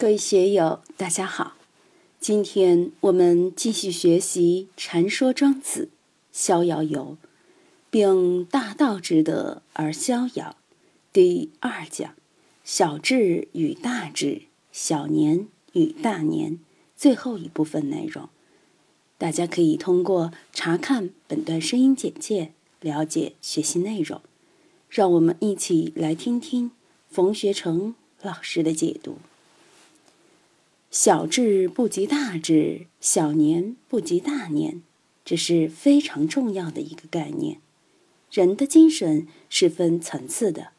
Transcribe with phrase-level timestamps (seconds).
[0.00, 1.58] 各位学友，大家好！
[2.18, 5.90] 今天我们继续学习《禅说庄子》，
[6.32, 7.18] 逍遥游，
[7.90, 10.56] 并大道之德而逍遥。
[11.12, 12.14] 第二讲：
[12.64, 16.58] 小智与大智，小年与大年。
[16.96, 18.30] 最后一部分内容，
[19.18, 24.22] 大家可以通过查看本段声音简介了解学习内容。
[24.88, 26.70] 让我们一起来听听
[27.10, 29.18] 冯学成老师的解读。
[30.90, 34.82] 小智不及大智，小年不及大年，
[35.24, 37.60] 这是非常重要的一个概念。
[38.32, 40.72] 人的精神是分层次的，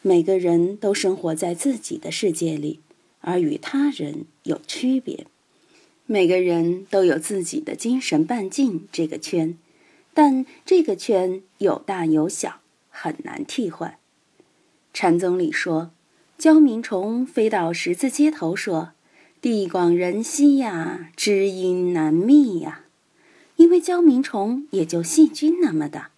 [0.00, 2.78] 每个人都生活在自己的世界里，
[3.20, 5.26] 而与他人有区别。
[6.06, 9.58] 每个人都有自己的精神半径这个圈，
[10.14, 13.98] 但这个圈有大有小，很难替换。
[14.94, 15.90] 禅宗里说，
[16.38, 18.92] 焦明虫飞到十字街头说。
[19.40, 22.80] 地广人稀呀，知音难觅呀。
[23.54, 26.10] 因为焦明虫也就细菌那么大，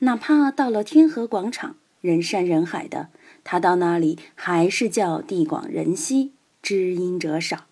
[0.00, 3.08] 哪怕到了天河广场，人山人海的，
[3.42, 6.30] 他到那里还是叫地广人稀，
[6.62, 7.66] 知音者少。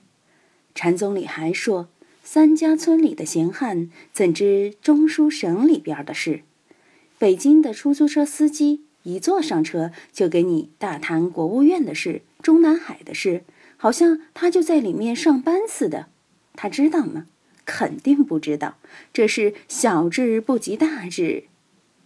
[0.75, 1.89] 禅宗里还说，
[2.25, 6.43] 三家村里的闲汉怎知中书省里边的事？
[7.17, 13.45] 北京的出租车司机一坐上车，就给你大谈国务院的事，中南海的事。
[13.77, 16.07] 好像他就在里面上班似的，
[16.55, 17.27] 他知道吗？
[17.65, 18.77] 肯定不知道。
[19.13, 21.45] 这是小智不及大智，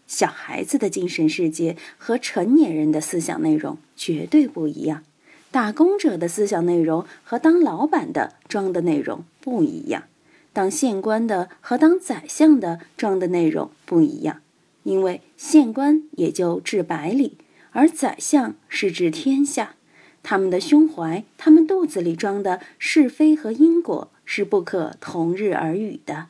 [0.07, 5.03] 小孩子的精神世界和成年人的思想内容绝对不一样。
[5.51, 10.05] 打工者的思想内容和当老板的装的内容不一样，
[10.53, 14.41] 当县官的和当宰相的装的内容不一样。
[14.85, 17.37] 因为县官也就治百里，
[17.73, 19.75] 而宰相是治天下。
[20.23, 26.27] 他们的胸怀，他们肚子里装的是非和因果是不可同日而语的。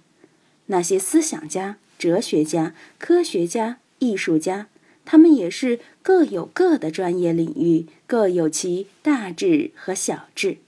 [0.67, 4.69] 那些思想家、哲学家、科学家、艺术家，
[5.05, 10.59] 他们也是各有各的专业领域，各有其大智和小智。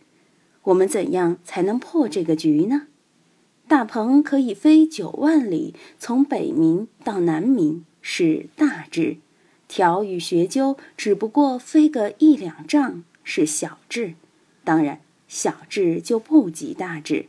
[0.65, 2.89] 我们怎样才能破这个局呢？
[3.69, 9.19] 大鹏可以飞九万里，从北冥到南冥，是大智；
[9.69, 13.05] 条与学究只不过飞个一两丈。
[13.25, 14.15] 是小智，
[14.65, 17.27] 当然小智就不及大智。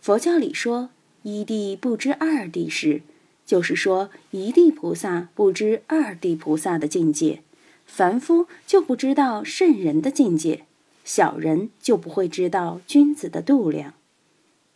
[0.00, 0.90] 佛教里说
[1.22, 3.02] 一地不知二地时，
[3.44, 7.42] 就是说一地菩萨不知二地菩萨的境界，
[7.86, 10.64] 凡夫就不知道圣人的境界，
[11.04, 13.94] 小人就不会知道君子的度量。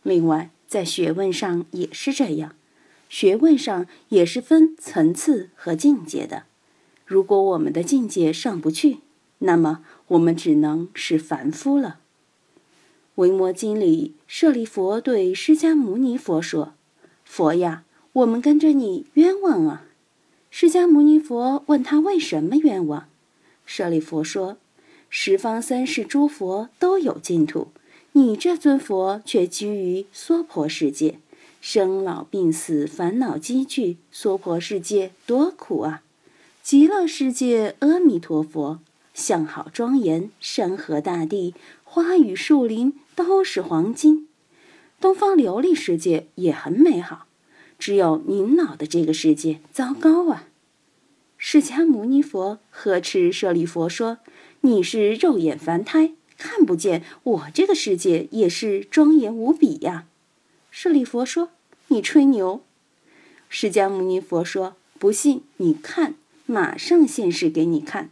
[0.03, 2.55] 另外，在学问上也是这样，
[3.07, 6.43] 学问上也是分层次和境界的。
[7.05, 8.97] 如果我们的境界上不去，
[9.39, 11.99] 那么我们只能是凡夫了。
[13.15, 16.73] 维摩经里，舍利佛对释迦牟尼佛说
[17.23, 17.83] ：“佛呀，
[18.13, 19.85] 我们跟着你冤枉啊！”
[20.49, 23.07] 释迦牟尼佛问他为什么冤枉，
[23.65, 24.57] 舍利佛说
[25.09, 27.67] ：“十方三世诸佛都有净土，
[28.13, 31.19] 你这尊佛却居于娑婆世界，
[31.61, 36.03] 生老病死，烦恼积聚，娑婆世界多苦啊！
[36.61, 38.79] 极乐世界，阿弥陀佛。”
[39.13, 41.53] 相好庄严，山河大地、
[41.83, 44.27] 花与树林都是黄金。
[44.99, 47.27] 东方琉璃世界也很美好，
[47.77, 50.47] 只有您老的这个世界糟糕啊！
[51.37, 54.19] 释迦牟尼佛呵斥舍利佛说
[54.61, 60.05] ：“你是肉眼凡胎，看不见我这个世界也是庄严无比呀！”
[60.71, 61.49] 舍利佛说
[61.89, 62.63] ：“你吹牛。”
[63.49, 68.09] 释迦牟尼佛说：“不信你看，马上现世给你看。”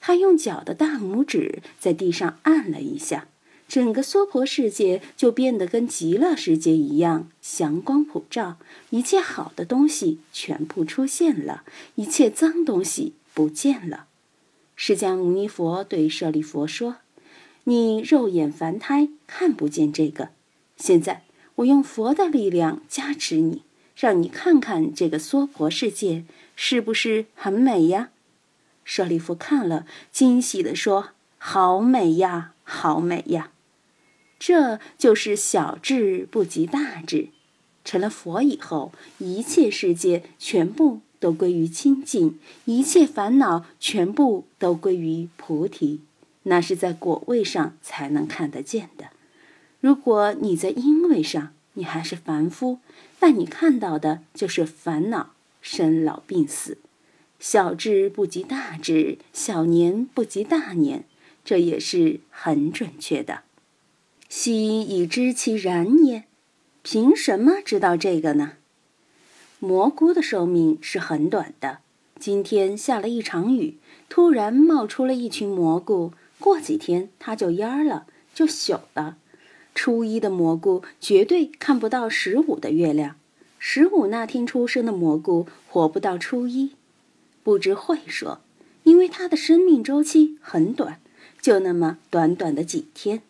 [0.00, 3.28] 他用脚的大拇指在地上按了一下，
[3.68, 8.56] 整个娑婆世界就变得跟极乐世界一样，祥光普照，
[8.90, 11.64] 一切好的东西全部出现了，
[11.96, 14.06] 一切脏东西不见了。
[14.74, 16.98] 释迦牟尼佛对舍利佛说
[17.64, 20.30] ：“你肉眼凡胎看不见这个，
[20.76, 21.24] 现在
[21.56, 23.62] 我用佛的力量加持你，
[23.96, 26.24] 让你看看这个娑婆世界
[26.54, 28.10] 是不是很美呀？”
[28.88, 33.50] 舍利弗看了，惊喜地说：“好美呀，好美呀！”
[34.40, 37.28] 这就是小智不及大智。
[37.84, 46.00] 成了佛以后，一切世界全部都归于清净，一切烦恼全部都归于菩提。
[46.44, 49.08] 那是在果位上才能看得见的。
[49.80, 52.78] 如果你在因位上，你还是凡夫，
[53.20, 56.78] 那你看到的就是烦恼、生老病死。
[57.38, 61.04] 小智不及大智，小年不及大年，
[61.44, 63.42] 这也是很准确的。
[64.28, 66.24] 昔已知其然也。
[66.82, 68.52] 凭什么知道这个呢？
[69.58, 71.78] 蘑菇的寿命是很短的。
[72.18, 73.76] 今天下了一场雨，
[74.08, 79.16] 突然冒出了一群蘑菇，过几天它就蔫了，就朽了。
[79.74, 83.16] 初一的蘑菇绝对看不到十五的月亮，
[83.58, 86.72] 十五那天出生的蘑菇活不到初一。
[87.48, 88.42] 不知会说，
[88.82, 91.00] 因为它的生命周期很短，
[91.40, 93.22] 就那么短短的几天。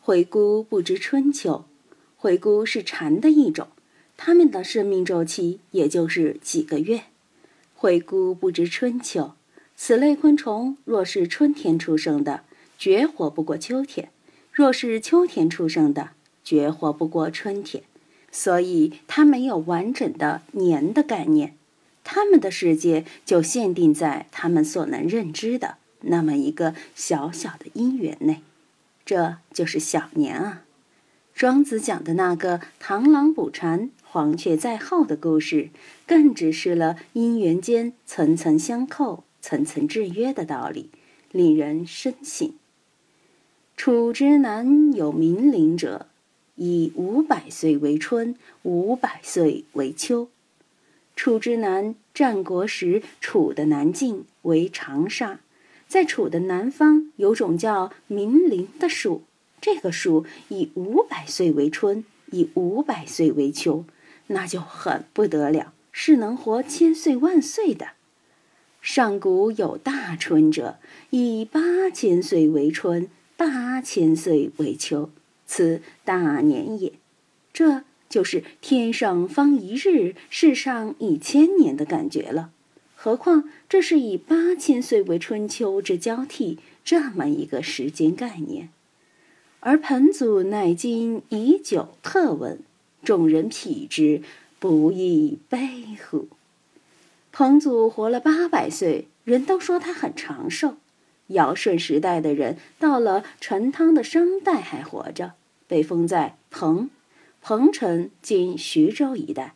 [0.00, 1.66] 灰菇不知春秋，
[2.16, 3.68] 灰菇是蝉的一种，
[4.16, 7.02] 它们的生命周期也就是几个月。
[7.74, 9.34] 灰菇不知春秋，
[9.76, 12.44] 此类昆虫若是春天出生的，
[12.78, 14.08] 绝活不过秋天。
[14.50, 16.12] 若是秋天出生的，
[16.42, 17.84] 绝活不过春天，
[18.32, 21.54] 所以它没有完整的年的概念，
[22.14, 28.40] 他们的世界就限定在他们所能认知的那么一个小小的因缘内，
[29.04, 30.62] 这就是小年啊。
[31.34, 35.70] 庄子讲的那个螳螂捕蝉，黄雀在后的故事，
[36.06, 40.90] 更指示了因缘间层层相扣、层层制约的道理，
[41.32, 42.52] 令人深省。
[43.76, 46.06] 楚之南有冥灵者，
[46.54, 50.28] 以五百岁为春，五百岁为秋。
[51.16, 55.40] 楚之南，战国时楚的南境为长沙，
[55.88, 59.24] 在楚的南方有种叫冥灵的树，
[59.60, 63.84] 这个树以五百岁为春，以五百岁为秋，
[64.28, 67.88] 那就很不得了，是能活千岁万岁的。
[68.80, 70.78] 上古有大春者，
[71.10, 73.08] 以八千岁为春。
[73.36, 75.10] 八千岁为秋，
[75.44, 76.92] 此大年也。
[77.52, 77.82] 这
[78.14, 82.50] 就是天上方一日，世上一千年的感觉了。
[82.94, 88.68] 何况这是以八千岁为春秋之交替这么一个时间概念。
[89.58, 92.60] 而彭祖乃今已久特闻，
[93.02, 94.22] 众人匹之，
[94.60, 95.58] 不亦悲
[95.98, 96.28] 乎？
[97.32, 100.76] 彭祖活了八百岁，人都说他很长寿。
[101.26, 105.32] 尧舜时代的人，到了陈汤的商代还活着，
[105.66, 106.88] 被封在彭，
[107.46, 109.54] 彭城今徐州一带。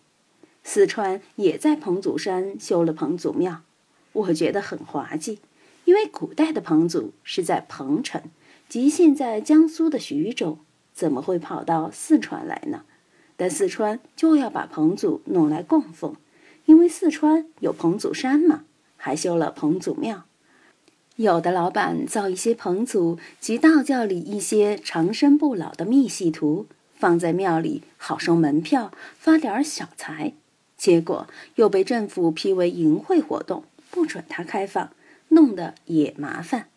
[0.62, 3.62] 四川也在彭祖山修了彭祖庙，
[4.12, 5.38] 我觉得很滑稽，
[5.87, 8.20] 因为古代的彭祖是在彭城，
[8.69, 10.58] 即现在江苏的徐州，
[10.93, 12.82] 怎么会跑到四川来呢？
[13.38, 16.14] 但四川就要把彭祖弄来供奉，
[16.67, 18.64] 因为四川有彭祖山嘛，
[18.99, 20.25] 还修了彭祖庙。
[21.17, 26.67] 有的老板造一些彭祖及道教里一些长生不老的密系图，
[26.98, 30.32] 放在庙里好收门票，发点小财。
[30.76, 34.90] 结果又被政府批为淫秽活动，不准他开放，
[35.28, 36.68] 弄得也麻烦。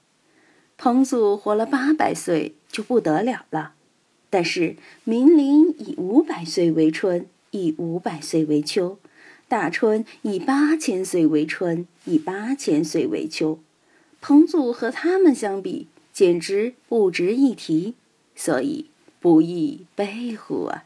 [0.78, 3.74] 彭祖活了八百岁就不得了了，
[4.30, 8.98] 但是明灵以五百岁为春，以五百岁为秋；
[9.48, 13.60] 大春以八千岁为春，以八千岁为秋。
[14.22, 17.96] 彭祖和他们相比，简直不值一提，
[18.36, 18.91] 所以
[19.22, 20.84] 不亦悲乎啊！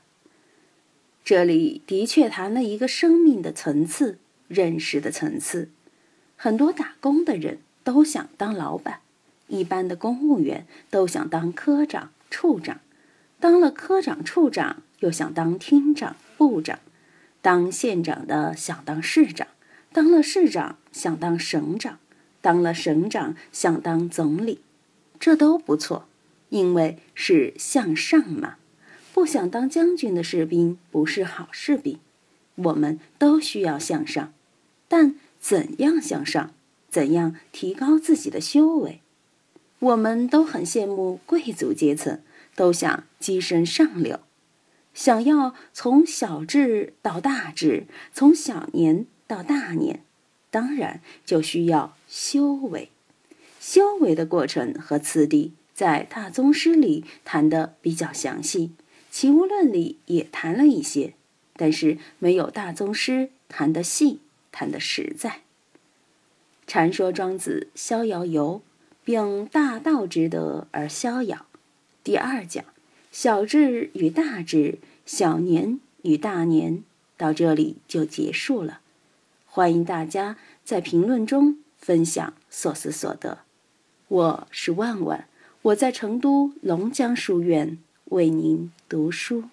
[1.24, 5.70] 这里的确谈了一个生命的层次、认识的层次。
[6.36, 9.00] 很多打工的人都想当老板，
[9.48, 12.82] 一般的公务员都想当科长、处长，
[13.40, 16.80] 当了科长、处长又想当厅长、部长，
[17.42, 19.48] 当县长的想当市长，
[19.94, 21.98] 当了市长想当省长。
[22.42, 24.60] 当了省长，想当总理，
[25.20, 26.08] 这都不错，
[26.50, 28.56] 因为是向上嘛。
[29.14, 32.00] 不想当将军的士兵不是好士兵。
[32.56, 34.34] 我们都需要向上，
[34.88, 36.54] 但怎样向上？
[36.90, 39.02] 怎样提高自己的修为？
[39.80, 42.22] 我们都很羡慕贵族阶层，
[42.56, 44.22] 都想跻身上流，
[44.94, 50.02] 想要从小智到大智，从小年到大年。
[50.50, 52.90] 当然就需要修为，
[53.60, 58.72] 修为的过程和次第，在大宗师里谈的比较详细，
[59.12, 61.14] 齐物论里也谈了一些，
[61.58, 64.22] 但是没有大宗师谈的细，
[64.54, 65.42] 谈的实在。
[66.66, 68.62] 禅说庄子逍遥游，
[69.04, 71.46] 并大道之德而逍遥。
[72.06, 72.64] 第二讲，
[73.12, 76.84] 小智与大智，小年与大年，
[77.18, 78.80] 到这里就结束了。
[79.46, 83.40] 欢迎大家在评论中分享所思所得。
[84.08, 85.28] 我是万万，
[85.66, 89.46] 我在成都龙江书院为您读书。